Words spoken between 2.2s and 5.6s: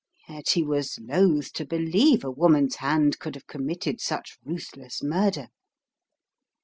a woman's hand could have committed such ruthless murder.